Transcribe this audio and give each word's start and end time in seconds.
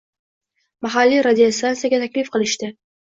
Mahalliy 0.85 1.21
radiostansiyaga 1.27 2.01
taklif 2.05 2.33
qilishdi. 2.37 2.73